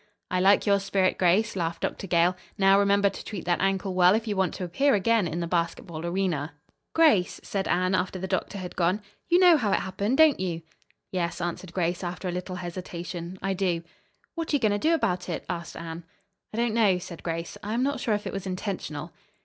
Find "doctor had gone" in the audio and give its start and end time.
8.27-9.03